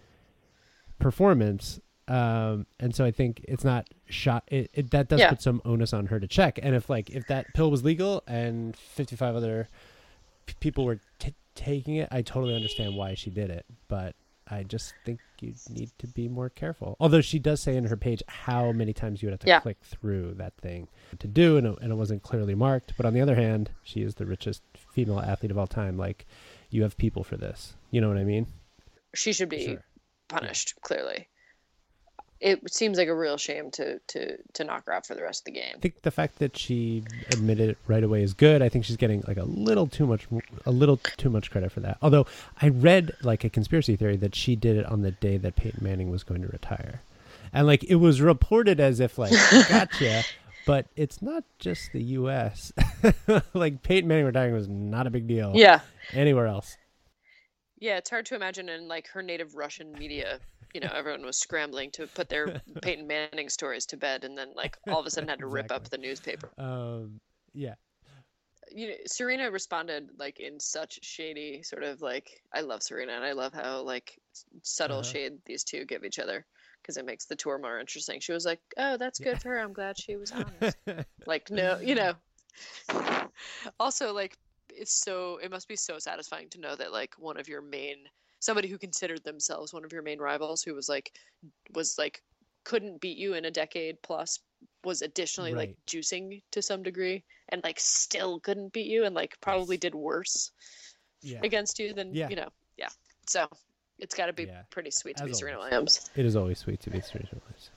performance. 0.99 1.81
Um, 2.07 2.67
and 2.79 2.95
so 2.95 3.05
I 3.05 3.11
think 3.11 3.45
it's 3.49 3.65
not 3.65 3.89
shot. 4.09 4.45
It, 4.49 4.71
it 4.75 4.91
that 4.91 5.09
does 5.09 5.21
Yeah. 5.21 5.31
put 5.31 5.41
some 5.43 5.63
onus 5.65 5.93
on 5.93 6.07
her 6.07 6.21
to 6.21 6.27
check. 6.27 6.59
And 6.63 6.75
if 6.75 6.91
like 6.91 7.11
if 7.11 7.27
that 7.29 7.47
pill 7.55 7.71
was 7.71 7.83
legal 7.85 8.23
and 8.27 8.77
55 8.77 9.35
other 9.37 9.69
p- 10.47 10.55
people 10.61 10.85
were 10.85 11.01
t- 11.19 11.35
taking 11.55 11.97
it, 11.97 12.09
I 12.11 12.23
totally 12.23 12.55
understand 12.55 12.95
why 12.97 13.15
she 13.15 13.31
did 13.31 13.49
it. 13.51 13.65
But 13.89 14.15
I 14.47 14.63
just 14.65 14.93
think 15.07 15.21
you 15.41 15.55
need 15.71 15.91
to 15.99 16.07
be 16.07 16.29
more 16.29 16.51
careful. 16.51 16.99
Although 17.01 17.23
she 17.23 17.39
does 17.39 17.63
say 17.63 17.75
in 17.77 17.85
her 17.85 17.97
page 17.97 18.23
how 18.29 18.73
many 18.73 18.93
times 18.93 19.23
you 19.23 19.29
would 19.29 19.33
have 19.33 19.41
to 19.41 19.47
Yeah. 19.47 19.61
click 19.61 19.79
through 19.83 20.35
that 20.35 20.55
thing 20.59 20.89
to 21.21 21.27
do, 21.27 21.57
and 21.57 21.67
it, 21.67 21.79
and 21.81 21.91
it 21.91 21.95
wasn't 21.95 22.23
clearly 22.23 22.55
marked. 22.55 22.93
But 22.99 23.07
on 23.07 23.15
the 23.15 23.23
other 23.23 23.35
hand, 23.37 23.71
she 23.83 24.03
is 24.03 24.17
the 24.17 24.27
richest 24.27 24.63
female 24.93 25.21
athlete 25.21 25.51
of 25.51 25.57
all 25.57 25.67
time. 25.67 25.97
Like, 25.97 26.27
you 26.69 26.83
have 26.83 26.99
people 26.99 27.25
for 27.25 27.39
this. 27.39 27.75
You 27.91 28.03
know 28.03 28.09
what 28.09 28.19
I 28.19 28.25
mean? 28.25 28.47
she 29.15 29.33
should 29.33 29.49
be 29.49 29.65
Sure. 29.67 29.85
punished, 30.29 30.75
clearly. 30.83 31.29
It 32.45 32.75
seems 32.75 32.99
like 32.99 33.09
a 33.09 33.15
real 33.15 33.39
shame 33.39 33.71
to, 33.71 33.99
to, 34.09 34.37
to 34.53 34.65
knock 34.65 34.85
her 34.85 34.93
out 34.93 35.07
for 35.07 35.15
the 35.15 35.23
rest 35.23 35.41
of 35.41 35.45
the 35.47 35.59
game. 35.59 35.73
I 35.77 35.79
think 35.79 36.03
the 36.03 36.11
fact 36.11 36.41
that 36.41 36.59
she 36.59 37.03
admitted 37.31 37.71
it 37.71 37.79
right 37.87 38.05
away 38.05 38.23
is 38.23 38.35
good. 38.35 38.61
I 38.61 38.69
think 38.69 38.85
she's 38.85 38.99
getting 38.99 39.25
like 39.27 39.39
a 39.39 39.45
little 39.45 39.87
too 39.87 40.07
much, 40.07 40.27
a 40.67 40.71
little 40.71 40.99
too 40.99 41.31
much 41.31 41.51
credit 41.51 41.73
for 41.73 41.81
that. 41.81 41.97
Although 42.03 42.27
I 42.61 42.69
read 42.69 43.13
like 43.23 43.45
a 43.45 43.49
conspiracy 43.49 43.97
theory 43.97 44.19
that 44.19 44.35
she 44.35 44.57
did 44.57 44.77
it 44.77 44.85
on 44.85 45.01
the 45.01 45.13
day 45.13 45.39
that 45.39 45.57
Peyton 45.57 45.83
Manning 45.83 46.11
was 46.11 46.23
going 46.23 46.43
to 46.43 46.49
retire, 46.49 47.01
and 47.55 47.67
like 47.67 47.83
it 47.85 47.95
was 47.95 48.21
reported 48.21 48.79
as 48.79 49.01
if 49.01 49.17
like 49.17 49.33
gotcha, 49.71 50.25
but 50.67 50.85
it's 50.97 51.23
not 51.23 51.45
just 51.59 51.93
the 51.93 52.03
U.S. 52.03 52.75
like 53.55 53.83
Peyton 53.83 54.07
Manning 54.07 54.27
retiring 54.27 54.53
was 54.53 54.69
not 54.69 55.07
a 55.07 55.11
big 55.11 55.27
deal. 55.27 55.53
Yeah. 55.55 55.81
anywhere 56.13 56.47
else. 56.47 56.77
Yeah, 57.85 57.99
it's 57.99 58.09
hard 58.09 58.25
to 58.27 58.35
imagine 58.35 58.71
in 58.71 58.89
like 58.89 59.09
her 59.09 59.23
native 59.23 59.57
Russian 59.57 59.99
media, 59.99 60.41
you 60.73 60.81
know, 60.81 60.89
everyone 60.95 61.23
was 61.27 61.37
scrambling 61.37 61.91
to 61.91 62.07
put 62.07 62.31
their 62.31 62.55
Peyton 62.81 63.07
Manning 63.07 63.51
stories 63.51 63.85
to 63.87 63.99
bed 63.99 64.25
and 64.25 64.39
then 64.39 64.53
like 64.55 64.79
all 64.91 65.01
of 65.01 65.07
a 65.07 65.11
sudden 65.11 65.29
had 65.29 65.41
to 65.41 65.47
rip 65.47 65.71
up 65.71 65.91
the 65.91 65.99
newspaper. 65.99 66.49
Um, 66.57 67.21
yeah, 67.53 67.75
You 68.73 68.89
know, 68.89 68.95
Serena 69.07 69.51
responded 69.51 70.09
like 70.19 70.41
in 70.41 70.59
such 70.59 70.99
shady 71.05 71.63
sort 71.63 71.83
of 71.83 72.01
like 72.01 72.41
I 72.55 72.63
love 72.63 72.83
Serena 72.83 73.13
and 73.13 73.25
I 73.25 73.33
love 73.33 73.53
how 73.53 73.83
like 73.83 74.19
subtle 74.63 75.01
Uh-huh. 75.01 75.13
shade 75.13 75.33
these 75.45 75.63
two 75.63 75.85
give 75.85 76.05
each 76.05 76.19
other 76.19 76.47
because 76.81 76.97
it 76.97 77.05
makes 77.05 77.27
the 77.27 77.37
tour 77.37 77.59
more 77.59 77.79
interesting. 77.79 78.19
She 78.21 78.33
was 78.33 78.47
like, 78.47 78.61
"Oh, 78.79 78.97
that's 78.97 79.19
good 79.19 79.43
for 79.43 79.51
her. 79.51 79.59
I'm 79.59 79.75
glad 79.75 79.99
she 79.99 80.17
was 80.17 80.33
honest." 80.33 80.79
like 81.27 81.51
no 81.51 81.79
you 81.83 81.95
know 81.95 82.15
also 83.79 84.13
like 84.13 84.39
it's 84.77 84.93
so 84.95 85.39
it 85.43 85.51
must 85.51 85.69
be 85.69 85.77
so 85.77 85.99
satisfying 85.99 86.49
to 86.51 86.61
know 86.61 86.75
that 86.77 86.93
like 86.93 87.15
one 87.19 87.37
of 87.39 87.49
your 87.49 87.63
main 87.63 87.97
somebody 88.41 88.69
who 88.69 88.79
considered 88.79 89.23
themselves 89.25 89.73
one 89.73 89.85
of 89.85 89.93
your 89.93 90.03
main 90.03 90.19
rivals 90.19 90.63
who 90.63 90.75
was 90.75 90.89
like 90.89 91.13
was 91.75 91.97
like 91.99 92.23
couldn't 92.65 93.01
beat 93.01 93.17
you 93.19 93.35
in 93.35 93.45
a 93.45 93.51
decade 93.51 94.01
plus 94.03 94.39
was 94.85 95.03
additionally 95.03 95.53
like 95.55 95.77
juicing 95.87 96.43
to 96.51 96.63
some 96.63 96.83
degree 96.83 97.23
and 97.51 97.63
like 97.65 97.79
still 97.79 98.41
couldn't 98.41 98.73
beat 98.73 98.87
you 98.87 99.05
and 99.05 99.15
like 99.15 99.37
probably 99.41 99.77
Yes. 99.77 99.81
did 99.81 99.95
worse 99.95 100.51
yeah. 101.23 101.41
against 101.43 101.79
you 101.79 101.93
than 101.95 102.15
Yeah. 102.15 102.29
you 102.29 102.37
know 102.37 102.49
yeah 102.77 102.89
so 103.29 103.47
it's 103.99 104.15
got 104.15 104.27
to 104.27 104.33
be 104.33 104.45
Yeah. 104.45 104.63
pretty 104.71 104.91
sweet 104.91 105.17
to 105.19 105.25
As 105.25 105.29
be 105.31 105.35
Serena. 105.35 105.59
Williams 105.59 106.11
It 106.17 106.25
is 106.27 106.37
always 106.37 106.59
sweet 106.59 106.81
to 106.81 106.91
be 106.91 107.01
Serena 107.01 107.29
Williams. 107.33 107.71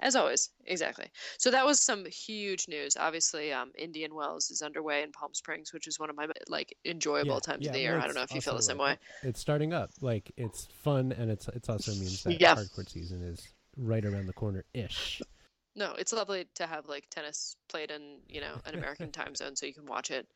As 0.00 0.14
always, 0.14 0.50
exactly. 0.66 1.06
So 1.38 1.50
that 1.50 1.66
was 1.66 1.80
some 1.80 2.04
huge 2.06 2.68
news. 2.68 2.96
Obviously, 2.96 3.52
um, 3.52 3.72
Indian 3.76 4.14
Wells 4.14 4.50
is 4.50 4.62
underway 4.62 5.02
in 5.02 5.10
Palm 5.12 5.34
Springs, 5.34 5.72
which 5.72 5.86
is 5.86 5.98
one 5.98 6.08
of 6.10 6.16
my 6.16 6.26
like 6.48 6.76
enjoyable 6.84 7.34
Yeah, 7.34 7.52
times 7.52 7.64
yeah, 7.64 7.70
of 7.70 7.74
the 7.74 7.80
year. 7.80 7.98
I 7.98 8.06
don't 8.06 8.14
know 8.14 8.22
if 8.22 8.34
you 8.34 8.40
feel 8.40 8.54
the 8.54 8.62
same 8.62 8.78
like, 8.78 8.98
way. 8.98 8.98
It's 9.24 9.40
starting 9.40 9.72
up. 9.72 9.90
Like 10.00 10.30
it's 10.36 10.66
fun, 10.66 11.12
and 11.12 11.30
it's 11.30 11.48
it's 11.48 11.68
also 11.68 11.92
means 11.94 12.22
that 12.24 12.38
Yeah. 12.40 12.54
hardcourt 12.54 12.88
season 12.88 13.22
is 13.22 13.48
right 13.76 14.04
around 14.04 14.26
the 14.26 14.32
corner 14.32 14.64
ish. 14.74 15.20
No, 15.74 15.94
it's 15.98 16.12
lovely 16.12 16.46
to 16.56 16.66
have 16.66 16.86
like 16.86 17.08
tennis 17.10 17.56
played 17.68 17.90
in 17.90 18.18
you 18.28 18.40
know 18.40 18.54
an 18.66 18.74
American 18.74 19.12
time 19.12 19.34
zone 19.34 19.56
so 19.56 19.66
you 19.66 19.74
can 19.74 19.86
watch 19.86 20.10
it. 20.10 20.26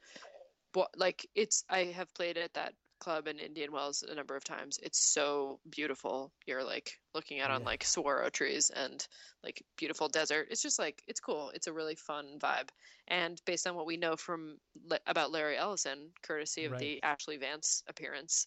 But 0.72 0.90
like 0.96 1.26
it's 1.34 1.64
I 1.68 1.84
have 1.84 2.12
played 2.14 2.36
at 2.36 2.54
that 2.54 2.74
club 3.02 3.26
in 3.26 3.38
Indian 3.38 3.72
Wells 3.72 4.02
a 4.08 4.14
number 4.14 4.36
of 4.36 4.44
times. 4.44 4.78
It's 4.82 4.98
so 5.12 5.58
beautiful. 5.70 6.32
You're 6.46 6.64
like 6.64 6.92
looking 7.14 7.40
out 7.40 7.50
on 7.50 7.64
like 7.64 7.82
saguaro 7.84 8.28
trees 8.30 8.70
and 8.70 9.06
like 9.44 9.62
beautiful 9.76 10.08
desert. 10.08 10.46
It's 10.50 10.62
just 10.62 10.78
like 10.78 11.02
it's 11.08 11.20
cool. 11.20 11.50
It's 11.54 11.66
a 11.66 11.72
really 11.72 11.96
fun 11.96 12.38
vibe. 12.38 12.68
And 13.08 13.40
based 13.44 13.66
on 13.66 13.74
what 13.74 13.86
we 13.86 13.96
know 13.96 14.16
from 14.16 14.58
about 15.06 15.32
Larry 15.32 15.56
Ellison, 15.58 16.10
courtesy 16.22 16.64
of 16.66 16.72
Right. 16.72 16.80
the 16.80 17.02
Ashley 17.02 17.36
Vance 17.36 17.82
appearance 17.88 18.46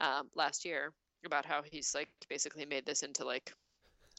um, 0.00 0.28
last 0.34 0.64
year, 0.64 0.92
about 1.26 1.46
how 1.46 1.62
he's 1.64 1.94
like 1.94 2.08
basically 2.28 2.66
made 2.66 2.84
this 2.84 3.02
into 3.02 3.24
like 3.24 3.52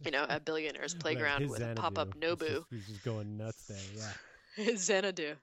you 0.03 0.11
know 0.11 0.25
a 0.27 0.39
billionaire's 0.39 0.95
playground 1.03 1.47
with 1.49 1.61
a 1.61 1.73
pop-up 1.75 2.13
Xanadu. 2.13 2.25
He's 2.39 2.39
Nobu. 2.39 2.47
just- 2.55 2.65
He's 2.71 2.87
just 2.87 3.03
going 3.05 3.37
nuts 3.37 3.67
there. 3.67 3.77
Yeah. 4.57 4.75
Xanadu. 4.77 5.35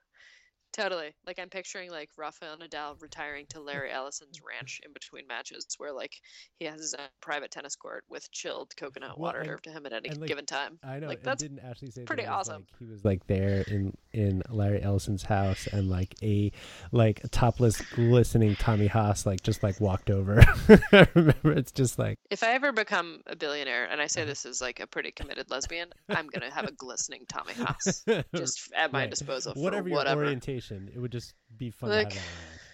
Totally. 0.73 1.15
Like 1.27 1.39
I'm 1.39 1.51
picturing 1.51 1.91
like 1.91 2.09
Rafael 2.17 2.57
Nadal 2.57 3.01
retiring 3.03 3.45
to 3.51 3.61
Larry 3.61 3.91
Ellison's 3.93 4.41
ranch 4.41 4.81
in 4.85 4.93
between 4.93 5.27
matches 5.27 5.67
where 5.79 5.93
like 5.93 6.15
he 6.59 6.65
has 6.65 6.81
his 6.81 6.95
own 6.95 7.07
private 7.21 7.51
tennis 7.51 7.77
court 7.77 8.05
with 8.09 8.31
chilled 8.33 8.75
coconut 8.77 9.19
Well, 9.19 9.27
water 9.29 9.39
and- 9.41 9.49
served 9.49 9.65
to 9.65 9.71
him 9.71 9.85
at 9.87 9.93
any 9.93 10.09
like, 10.11 10.29
given 10.29 10.47
time. 10.47 10.79
I 10.83 10.99
know. 10.99 11.09
Like, 11.09 11.23
that's 11.23 11.43
didn't 11.43 11.59
Ashley 11.61 11.91
say 11.91 12.05
pretty 12.05 12.27
awesome. 12.27 12.63
Like, 12.71 12.79
he 12.79 12.87
was 12.87 13.05
like 13.05 13.27
there 13.27 13.63
in 13.69 13.95
in 14.15 14.43
Larry 14.49 14.83
Ellison's 14.83 15.23
house, 15.25 15.67
and 15.67 15.89
like 15.91 16.15
a 16.23 16.51
like 16.91 17.21
topless, 17.31 17.81
glistening 17.95 18.57
Tommy 18.57 18.87
Haas 18.87 19.27
like 19.27 19.43
just 19.43 19.63
like 19.63 19.81
walked 19.81 20.09
over. 20.11 20.41
I 20.93 21.07
remember 21.15 21.53
it's 21.53 21.73
just 21.73 21.99
like 21.99 22.19
If 22.31 22.43
I 22.43 22.53
ever 22.53 22.73
become 22.73 23.21
a 23.27 23.37
billionaire 23.37 23.85
and 23.85 24.01
I 24.01 24.05
Uh-huh. 24.05 24.09
say 24.09 24.25
this 24.25 24.45
is 24.47 24.61
like 24.63 24.81
a 24.81 24.87
pretty 24.87 25.11
committed 25.13 25.51
lesbian, 25.51 25.89
I'm 26.09 26.27
going 26.29 26.49
to 26.49 26.55
have 26.55 26.65
a 26.67 26.73
glistening 26.73 27.25
Tommy 27.29 27.53
Haas 27.55 28.05
just 28.35 28.73
at 28.75 28.91
my 28.93 29.01
Right. 29.03 29.11
disposal 29.11 29.53
for 29.55 29.61
whatever 29.61 29.91
whatever. 29.91 30.25
orientation, 30.25 30.62
it 30.71 30.99
would 30.99 31.13
just 31.13 31.35
be 31.57 31.71
fun 31.71 31.91
Like- 31.91 32.11
to 32.11 32.19
have 32.19 32.25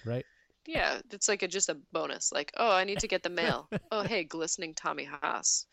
that 0.04 0.08
around, 0.10 0.16
right? 0.16 0.26
Yeah, 0.66 1.00
it's 1.12 1.28
like 1.30 1.42
a, 1.42 1.48
just 1.48 1.70
a 1.70 1.78
bonus. 1.92 2.30
Like, 2.30 2.52
oh, 2.58 2.70
I 2.70 2.84
need 2.84 2.98
to 2.98 3.08
get 3.08 3.22
the 3.22 3.30
mail. 3.30 3.68
oh, 3.90 4.02
hey, 4.02 4.24
glistening 4.24 4.74
Tommy 4.74 5.04
Haas. 5.04 5.66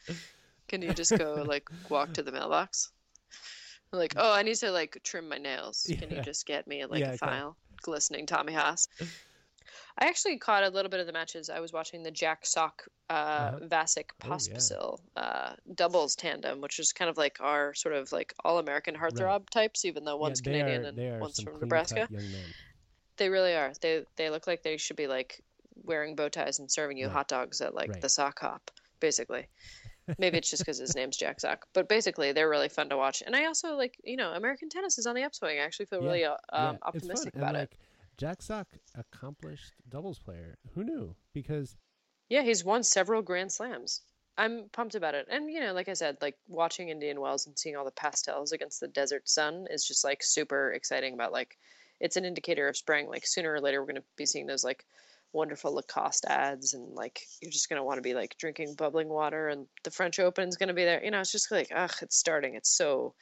Can 0.69 0.81
you 0.81 0.93
just 0.93 1.17
go 1.17 1.43
like 1.45 1.67
walk 1.89 2.13
to 2.13 2.23
the 2.23 2.31
mailbox? 2.31 2.91
Like, 3.91 4.13
oh, 4.15 4.33
I 4.33 4.43
need 4.43 4.55
to 4.55 4.71
like 4.71 4.97
trim 5.03 5.27
my 5.27 5.37
nails. 5.37 5.85
Can 5.99 6.09
Yeah. 6.09 6.17
you 6.17 6.23
just 6.23 6.45
get 6.45 6.65
me 6.65 6.85
like 6.85 7.01
Yeah, 7.01 7.11
a 7.13 7.17
file? 7.17 7.57
Glistening 7.81 8.25
Tommy 8.25 8.53
Haas. 8.53 8.87
I 9.97 10.07
actually 10.07 10.37
caught 10.37 10.63
a 10.63 10.69
little 10.69 10.89
bit 10.89 10.99
of 10.99 11.07
the 11.07 11.13
matches. 11.13 11.49
I 11.49 11.59
was 11.61 11.71
watching 11.71 12.03
the 12.03 12.11
Jack 12.11 12.45
Sock 12.45 12.83
uh, 13.09 13.51
Uh-huh. 13.53 13.59
Vasek 13.67 14.09
Oh, 14.25 14.27
yeah. 14.27 14.57
Pospisil 14.59 14.99
uh, 15.15 15.55
doubles 15.73 16.15
tandem, 16.15 16.59
which 16.61 16.79
is 16.79 16.91
kind 16.91 17.09
of 17.09 17.17
like 17.17 17.39
our 17.39 17.73
sort 17.73 17.95
of 17.95 18.11
like 18.11 18.33
all 18.43 18.57
American 18.59 18.95
heartthrob 18.95 19.49
types, 19.49 19.85
even 19.85 20.03
though 20.03 20.17
one's 20.17 20.41
yeah, 20.41 20.51
Canadian 20.51 20.81
are, 20.81 20.87
and 20.89 20.97
one's 21.19 21.39
from 21.41 21.59
Nebraska. 21.59 22.09
They 23.17 23.29
really 23.29 23.53
are. 23.55 23.73
They 23.81 24.05
they 24.17 24.29
look 24.29 24.47
like 24.47 24.63
they 24.63 24.77
should 24.77 24.95
be 24.97 25.07
like 25.07 25.41
wearing 25.75 26.15
bow 26.15 26.29
ties 26.29 26.59
and 26.59 26.71
serving 26.71 26.97
you 26.97 27.07
Right. 27.07 27.13
hot 27.13 27.27
dogs 27.27 27.61
at 27.61 27.73
like 27.75 27.91
Right. 27.91 28.01
the 28.01 28.09
sock 28.09 28.39
hop, 28.39 28.71
basically. 28.99 29.47
Maybe 30.17 30.37
it's 30.37 30.49
just 30.49 30.63
because 30.65 30.77
his 30.79 30.95
name's 30.95 31.17
Jack 31.17 31.39
Sock, 31.41 31.67
but 31.73 31.89
basically 31.89 32.31
they're 32.33 32.49
really 32.49 32.69
fun 32.69 32.89
to 32.89 32.97
watch. 32.97 33.21
And 33.25 33.35
I 33.35 33.45
also 33.45 33.75
like 33.75 33.97
you 34.03 34.17
know 34.17 34.31
American 34.33 34.69
tennis 34.69 34.97
is 34.97 35.07
on 35.07 35.15
the 35.15 35.23
upswing. 35.23 35.59
I 35.59 35.63
actually 35.63 35.87
feel 35.87 35.99
Yeah. 35.99 36.03
really 36.03 36.25
uh, 36.25 36.37
um, 36.53 36.79
optimistic 36.83 37.35
And, 37.35 37.43
about 37.43 37.55
it. 37.55 37.67
like, 37.69 37.77
Jack 38.17 38.41
Sock, 38.41 38.67
accomplished 38.95 39.73
doubles 39.89 40.19
player. 40.19 40.57
Who 40.73 40.83
knew? 40.83 41.15
Because 41.33 41.75
Yeah, 42.29 42.43
he's 42.43 42.63
won 42.63 42.83
several 42.83 43.21
Grand 43.21 43.51
Slams. 43.51 44.01
I'm 44.37 44.69
pumped 44.71 44.95
about 44.95 45.15
it. 45.15 45.27
And 45.29 45.49
you 45.49 45.59
know, 45.59 45.73
like 45.73 45.89
I 45.89 45.93
said, 45.93 46.17
like 46.21 46.37
watching 46.47 46.89
Indian 46.89 47.19
Wells 47.19 47.45
and 47.45 47.57
seeing 47.57 47.75
all 47.75 47.85
the 47.85 47.91
pastels 47.91 48.51
against 48.51 48.79
the 48.79 48.87
desert 48.87 49.27
sun 49.29 49.67
is 49.69 49.85
just 49.85 50.03
like 50.03 50.23
super 50.23 50.71
exciting 50.73 51.13
about 51.13 51.31
like 51.31 51.57
it's 51.99 52.17
an 52.17 52.25
indicator 52.25 52.67
of 52.67 52.77
spring. 52.77 53.07
Like 53.07 53.25
sooner 53.25 53.53
or 53.53 53.61
later 53.61 53.79
we're 53.79 53.87
going 53.87 53.95
to 54.01 54.07
be 54.17 54.25
seeing 54.25 54.47
those 54.47 54.63
like 54.63 54.85
wonderful 55.33 55.73
Lacoste 55.73 56.25
ads 56.25 56.73
and 56.73 56.93
like 56.93 57.21
you're 57.41 57.51
just 57.51 57.69
going 57.69 57.79
to 57.79 57.83
want 57.83 57.97
to 57.97 58.01
be 58.01 58.13
like 58.13 58.37
drinking 58.37 58.75
bubbling 58.75 59.09
water 59.09 59.49
and 59.49 59.67
the 59.83 59.91
French 59.91 60.19
Open's 60.19 60.55
going 60.55 60.69
to 60.69 60.73
be 60.73 60.85
there. 60.85 61.03
You 61.03 61.11
know, 61.11 61.19
it's 61.19 61.31
just 61.31 61.51
like 61.51 61.69
ugh, 61.75 61.91
it's 62.01 62.17
starting. 62.17 62.55
It's 62.55 62.69
so 62.69 63.13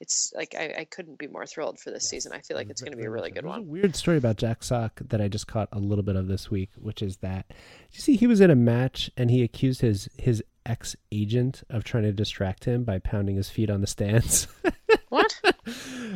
it's 0.00 0.32
like 0.36 0.54
I, 0.58 0.74
I 0.80 0.84
couldn't 0.84 1.18
be 1.18 1.26
more 1.26 1.46
thrilled 1.46 1.80
for 1.80 1.90
this 1.90 2.08
season. 2.08 2.32
I 2.32 2.40
feel 2.40 2.56
like 2.56 2.68
it's 2.68 2.82
going 2.82 2.92
to 2.92 2.98
be 2.98 3.04
a 3.04 3.10
really 3.10 3.30
good 3.30 3.46
one. 3.46 3.60
A 3.60 3.62
weird 3.62 3.96
story 3.96 4.18
about 4.18 4.36
Jack 4.36 4.62
Sock 4.62 5.00
that 5.08 5.20
I 5.20 5.28
just 5.28 5.46
caught 5.46 5.68
a 5.72 5.78
little 5.78 6.04
bit 6.04 6.16
of 6.16 6.28
this 6.28 6.50
week, 6.50 6.70
which 6.76 7.00
is 7.02 7.18
that 7.18 7.46
you 7.92 8.00
see 8.00 8.16
he 8.16 8.26
was 8.26 8.40
in 8.40 8.50
a 8.50 8.56
match 8.56 9.10
and 9.16 9.30
he 9.30 9.42
accused 9.42 9.80
his 9.80 10.08
his 10.18 10.42
ex 10.66 10.96
agent 11.12 11.62
of 11.70 11.84
trying 11.84 12.04
to 12.04 12.12
distract 12.12 12.64
him 12.64 12.84
by 12.84 12.98
pounding 12.98 13.36
his 13.36 13.48
feet 13.48 13.70
on 13.70 13.80
the 13.80 13.86
stands. 13.86 14.48
What? 15.08 15.40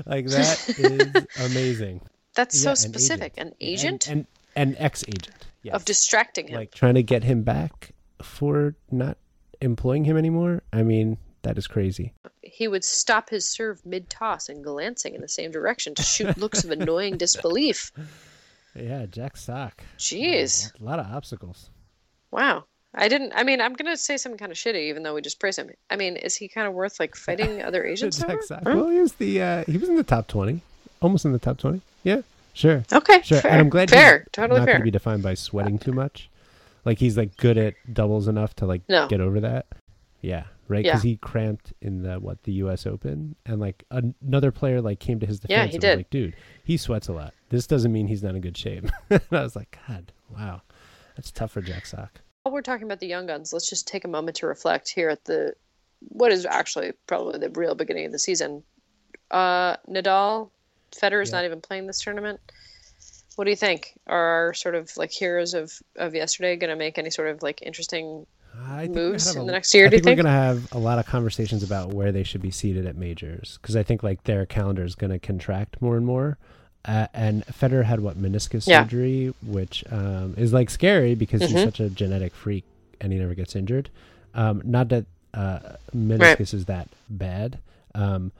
like 0.06 0.26
that 0.26 0.74
is 0.78 1.26
amazing. 1.52 2.00
That's 2.34 2.56
Yeah, 2.56 2.62
so 2.62 2.70
an 2.70 2.76
specific. 2.76 3.34
An 3.36 3.54
agent 3.60 4.08
and, 4.08 4.18
and, 4.18 4.26
an 4.58 4.74
ex 4.78 5.04
agent. 5.08 5.46
Yes. 5.62 5.74
of 5.74 5.84
distracting 5.84 6.48
him. 6.48 6.54
like 6.56 6.72
trying 6.72 6.94
to 6.94 7.02
get 7.02 7.24
him 7.24 7.42
back 7.42 7.90
for 8.22 8.74
not 8.90 9.18
employing 9.60 10.04
him 10.04 10.16
anymore. 10.16 10.62
I 10.72 10.82
mean, 10.82 11.18
that 11.42 11.58
is 11.58 11.66
crazy. 11.66 12.12
he 12.42 12.68
would 12.68 12.84
stop 12.84 13.28
his 13.30 13.44
serve 13.44 13.84
mid 13.84 14.08
toss 14.08 14.48
and 14.48 14.62
glancing 14.62 15.14
in 15.14 15.20
the 15.20 15.28
same 15.28 15.50
direction 15.50 15.94
to 15.96 16.02
shoot 16.02 16.36
looks 16.38 16.62
of 16.64 16.70
annoying 16.70 17.16
disbelief. 17.18 17.90
Yeah, 18.74 19.06
Jack 19.06 19.36
Sock. 19.36 19.82
Jeez. 19.98 20.70
A 20.80 20.84
lot 20.84 20.98
of 21.00 21.06
obstacles. 21.06 21.70
Wow. 22.30 22.64
I 22.94 23.08
didn't 23.08 23.32
I 23.34 23.42
mean 23.42 23.60
I'm 23.60 23.74
gonna 23.74 23.96
say 23.96 24.16
something 24.16 24.38
kind 24.38 24.52
of 24.52 24.56
shitty 24.58 24.88
even 24.88 25.02
though 25.02 25.14
we 25.14 25.20
just 25.20 25.40
praise 25.40 25.58
him. 25.58 25.70
I 25.90 25.96
mean, 25.96 26.16
is 26.16 26.36
he 26.36 26.48
kind 26.48 26.66
of 26.68 26.72
worth 26.72 26.98
like 27.00 27.16
fighting 27.16 27.62
other 27.62 27.84
agents? 27.92 28.18
Jack 28.18 28.42
Sock. 28.44 28.62
Huh? 28.64 28.74
Well, 28.76 28.88
he 28.90 29.00
was 29.00 29.14
the 29.14 29.42
uh, 29.42 29.64
he 29.66 29.76
was 29.76 29.88
in 29.88 29.96
the 29.96 30.04
top 30.04 30.28
twenty, 30.28 30.62
almost 31.02 31.24
in 31.24 31.32
the 31.32 31.38
top 31.38 31.58
twenty. 31.58 31.80
Yeah, 32.04 32.22
sure, 32.58 32.84
Okay, 32.92 33.22
sure. 33.22 33.40
fair. 33.40 33.50
and 33.52 33.60
I'm 33.60 33.68
glad 33.68 33.90
fair, 33.90 34.18
he's 34.20 34.26
totally 34.32 34.58
not 34.60 34.64
fair. 34.66 34.74
going 34.74 34.80
to 34.82 34.84
be 34.84 34.90
defined 34.90 35.22
by 35.22 35.34
sweating 35.34 35.78
too 35.78 35.92
much. 35.92 36.28
Like 36.84 36.98
he's 36.98 37.16
like 37.16 37.36
good 37.36 37.56
at 37.58 37.74
doubles 37.92 38.28
enough 38.28 38.54
to 38.56 38.66
like 38.66 38.82
No. 38.88 39.06
get 39.08 39.20
over 39.20 39.40
that. 39.40 39.66
Yeah, 40.20 40.44
right. 40.66 40.84
Yeah. 40.84 40.92
Because 40.92 41.02
he 41.02 41.16
cramped 41.16 41.72
in 41.80 42.02
the 42.02 42.18
what 42.18 42.42
the 42.42 42.52
U.S. 42.54 42.86
Open, 42.86 43.36
and 43.46 43.60
like 43.60 43.84
an- 43.90 44.14
another 44.26 44.50
player 44.50 44.80
like 44.80 44.98
came 44.98 45.20
to 45.20 45.26
his 45.26 45.38
defense. 45.40 45.56
Yeah, 45.56 45.66
he 45.66 45.74
and 45.74 45.80
did. 45.80 45.90
Was 45.90 45.96
like, 45.98 46.10
dude, 46.10 46.36
he 46.64 46.76
sweats 46.76 47.08
a 47.08 47.12
lot. 47.12 47.34
This 47.50 47.66
doesn't 47.66 47.92
mean 47.92 48.06
he's 48.08 48.22
not 48.22 48.34
in 48.34 48.40
good 48.40 48.56
shape. 48.56 48.86
and 49.10 49.22
I 49.30 49.42
was 49.42 49.54
like, 49.54 49.78
God, 49.86 50.12
wow, 50.36 50.62
that's 51.16 51.30
tough 51.30 51.52
for 51.52 51.60
Jack 51.62 51.86
Sock. 51.86 52.20
While 52.42 52.52
we're 52.54 52.62
talking 52.62 52.84
about 52.86 52.98
the 53.00 53.06
young 53.06 53.26
guns, 53.26 53.52
let's 53.52 53.68
just 53.68 53.86
take 53.86 54.04
a 54.04 54.08
moment 54.08 54.38
to 54.38 54.46
reflect 54.46 54.88
here 54.88 55.08
at 55.10 55.24
the 55.24 55.54
what 56.00 56.32
is 56.32 56.46
actually 56.46 56.92
probably 57.06 57.38
the 57.38 57.50
real 57.50 57.74
beginning 57.74 58.06
of 58.06 58.12
the 58.12 58.18
season. 58.18 58.62
Uh, 59.30 59.76
Nadal, 59.88 60.50
Federer's 60.92 61.30
Yeah. 61.30 61.36
not 61.36 61.44
even 61.44 61.60
playing 61.60 61.86
this 61.86 62.00
tournament. 62.00 62.40
What 63.36 63.44
do 63.44 63.50
you 63.50 63.56
think? 63.56 63.94
Are 64.06 64.16
our 64.48 64.54
sort 64.54 64.74
of 64.74 64.94
like 64.96 65.10
heroes 65.12 65.54
of, 65.54 65.72
of 65.96 66.14
yesterday 66.14 66.56
going 66.56 66.70
to 66.70 66.76
make 66.76 66.98
any 66.98 67.10
sort 67.10 67.28
of 67.28 67.42
like 67.42 67.62
interesting 67.62 68.26
I 68.60 68.82
think 68.86 68.96
we're 68.96 69.00
gonna 69.02 69.08
moves 69.10 69.34
in 69.36 69.42
a- 69.42 69.44
the 69.44 69.52
next 69.52 69.72
year, 69.74 69.86
I 69.86 69.88
do 69.90 69.96
you 69.96 70.02
think, 70.02 70.04
think? 70.16 70.18
we're 70.18 70.22
gonna 70.24 70.34
have 70.44 70.72
a 70.72 70.78
lot 70.78 70.98
of 70.98 71.06
conversations 71.06 71.62
about 71.62 71.92
where 71.94 72.10
they 72.10 72.24
should 72.24 72.42
be 72.42 72.50
seated 72.50 72.86
at 72.86 72.96
majors 72.96 73.58
because 73.62 73.76
I 73.76 73.84
think 73.84 74.02
like 74.02 74.24
their 74.24 74.46
calendar 74.46 74.84
is 74.84 74.96
gonna 74.96 75.20
contract 75.20 75.80
more 75.80 75.96
and 75.96 76.04
more. 76.04 76.38
Uh, 76.84 77.06
and 77.14 77.44
Federer 77.46 77.84
had 77.84 78.00
what 78.00 78.16
meniscus 78.20 78.66
Yeah. 78.66 78.82
surgery, 78.82 79.32
which 79.46 79.84
um, 79.92 80.34
is 80.36 80.52
like 80.52 80.70
scary 80.70 81.14
because 81.14 81.42
he's 81.42 81.52
Mhm. 81.52 81.64
such 81.64 81.78
a 81.80 81.88
genetic 81.90 82.34
freak 82.34 82.64
and 83.00 83.12
he 83.12 83.18
never 83.20 83.34
gets 83.34 83.54
injured. 83.54 83.90
Um, 84.34 84.62
not 84.64 84.88
that 84.88 85.04
uh, 85.34 85.76
meniscus 85.94 86.52
is 86.54 86.64
that 86.64 86.88
bad. 87.10 87.58
Um, 87.94 88.32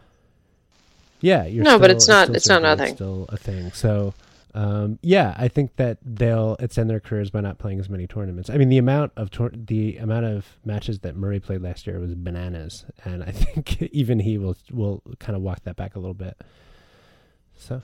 yeah, 1.21 1.45
you're 1.47 1.65
No, 1.65 1.79
but 1.79 1.91
it's 1.91 2.09
not- 2.09 2.25
still 2.27 2.37
it's 2.37 2.49
not 2.49 2.63
nothing. 2.63 2.95
Still 2.95 3.27
a 3.29 3.37
thing. 3.37 3.73
So 3.73 4.15
um, 4.55 4.99
yeah, 5.03 5.35
I 5.37 5.49
think 5.49 5.77
that 5.77 5.99
they'll 6.03 6.57
extend 6.59 6.89
their 6.91 7.01
careers 7.01 7.31
by 7.31 7.41
not 7.43 7.59
playing 7.59 7.79
as 7.81 7.89
many 7.89 8.07
tournaments. 8.07 8.49
I 8.51 8.57
mean, 8.57 8.71
the 8.71 8.79
amount 8.79 9.13
of 9.17 9.31
tour- 9.31 9.53
the 9.55 9.99
amount 9.99 10.25
of 10.27 10.47
matches 10.65 11.01
that 11.01 11.15
Murray 11.17 11.39
played 11.39 11.61
last 11.63 11.87
year 11.87 12.01
was 12.01 12.15
bananas, 12.15 12.85
and 13.05 13.23
I 13.23 13.31
think 13.33 13.81
even 13.83 14.19
he 14.21 14.39
will 14.39 14.57
will 14.73 15.03
kind 15.21 15.37
of 15.37 15.43
walk 15.43 15.63
that 15.65 15.77
back 15.77 15.97
a 15.97 15.99
little 16.01 16.15
bit. 16.15 16.37
So 17.57 17.83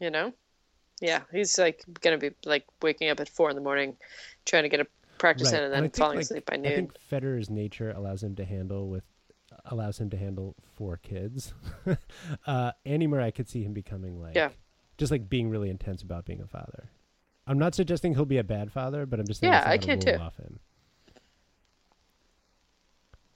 you 0.00 0.10
know 0.10 0.32
yeah 1.00 1.20
he's 1.32 1.58
like 1.58 1.82
gonna 2.00 2.18
be 2.18 2.30
like 2.44 2.64
waking 2.82 3.08
up 3.08 3.18
at 3.20 3.28
four 3.28 3.48
in 3.50 3.56
the 3.56 3.62
morning 3.62 3.96
trying 4.44 4.62
to 4.64 4.68
get 4.68 4.80
a 4.80 4.86
practice 5.18 5.52
Right, 5.52 5.58
in 5.58 5.64
and 5.64 5.66
and 5.66 5.74
then 5.74 5.82
think, 5.90 5.96
falling 5.96 6.16
like, 6.18 6.24
asleep 6.24 6.46
by 6.46 6.56
noon. 6.56 6.72
I 6.72 6.76
think 6.76 6.92
Federer's 7.10 7.50
nature 7.50 7.90
allows 7.90 8.22
him 8.22 8.34
to 8.36 8.44
handle 8.44 8.88
with 8.88 9.04
allows 9.66 9.98
him 9.98 10.10
to 10.10 10.16
handle 10.16 10.54
four 10.74 10.96
kids. 10.96 11.54
uh, 12.46 12.72
Andy 12.84 13.06
I 13.06 13.30
could 13.30 13.48
see 13.48 13.62
him 13.62 13.72
becoming 13.72 14.20
like 14.20 14.36
Yeah. 14.36 14.50
just 14.98 15.10
like 15.12 15.28
being 15.28 15.48
really 15.50 15.70
intense 15.70 16.02
about 16.02 16.24
being 16.24 16.40
a 16.40 16.46
father. 16.46 16.90
I'm 17.46 17.58
not 17.58 17.74
suggesting 17.74 18.14
he'll 18.14 18.24
be 18.24 18.38
a 18.38 18.44
bad 18.44 18.72
father, 18.72 19.04
but 19.06 19.20
I'm 19.20 19.26
just 19.26 19.40
saying 19.40 19.52
Yeah, 19.52 19.62
I 19.66 19.76
can 19.78 20.00
too. 20.00 20.14
off 20.14 20.36
him. 20.36 20.60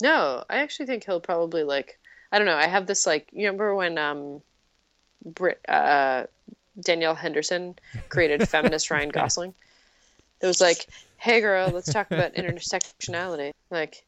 no 0.03 0.45
i 0.49 0.59
actually 0.59 0.87
think 0.87 1.05
he'll 1.05 1.21
probably 1.21 1.63
like 1.65 1.99
i 2.33 2.39
don't 2.39 2.47
know 2.47 2.57
i 2.57 2.67
have 2.67 2.87
this 2.87 3.07
like 3.07 3.29
you 3.33 3.47
remember 3.47 3.75
when 3.75 3.99
um 3.99 4.41
Brit, 5.25 5.61
uh 5.69 6.25
danielle 6.81 7.15
henderson 7.15 7.77
created 8.09 8.43
feminist 8.49 8.91
ryan 8.91 9.09
gosling 9.09 9.55
it 10.41 10.47
was 10.47 10.61
like 10.61 10.87
hey 11.17 11.41
girl 11.41 11.71
let's 11.71 11.91
talk 11.93 12.11
about 12.13 12.35
intersectionality 12.37 13.51
like 13.71 14.05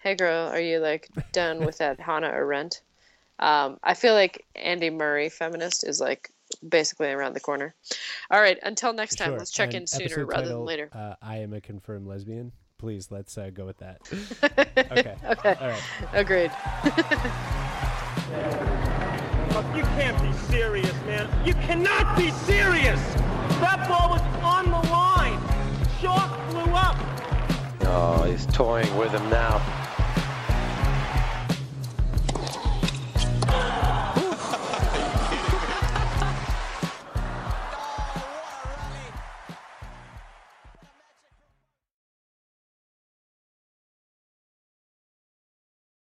hey 0.00 0.14
girl 0.14 0.48
are 0.48 0.60
you 0.60 0.78
like 0.78 1.08
done 1.32 1.64
with 1.64 1.78
that 1.78 2.00
hannah 2.00 2.28
arendt 2.28 2.80
um, 3.38 3.78
i 3.82 3.94
feel 3.94 4.14
like 4.14 4.44
andy 4.54 4.90
murray 4.90 5.28
feminist 5.28 5.84
is 5.86 6.00
like 6.00 6.30
basically 6.68 7.08
around 7.08 7.34
the 7.34 7.40
corner. 7.40 7.72
All 8.28 8.40
right, 8.40 8.58
until 8.64 8.92
next 8.92 9.14
time, 9.16 9.28
Sure. 9.30 9.38
let's 9.38 9.52
check 9.52 9.68
And 9.68 9.82
in 9.82 9.86
sooner 9.86 10.04
episode 10.06 10.28
rather 10.28 10.42
title, 10.42 10.58
than 10.58 10.66
later. 10.66 10.90
Uh, 10.92 11.14
I 11.22 11.36
am 11.38 11.52
a 11.52 11.60
confirmed 11.60 12.08
lesbian. 12.08 12.50
Please, 12.76 13.08
let's 13.10 13.38
uh, 13.38 13.50
go 13.54 13.66
with 13.66 13.78
that. 13.78 14.00
okay. 14.90 15.14
okay, 15.24 15.54
All 15.60 15.68
right. 15.68 15.82
agreed. 16.12 16.50
You 19.76 19.82
can't 19.96 20.20
be 20.22 20.32
serious, 20.52 20.92
man. 21.06 21.28
You 21.46 21.54
cannot 21.54 22.16
be 22.16 22.30
serious! 22.32 23.00
That 23.60 23.86
ball 23.88 24.10
was 24.10 24.22
on 24.42 24.64
the 24.66 24.90
line! 24.90 25.40
Chalk 26.00 26.36
flew 26.50 26.72
up! 26.74 26.96
Oh, 27.82 28.24
he's 28.28 28.46
toying 28.46 28.94
with 28.96 29.12
him 29.12 29.30
now. 29.30 29.58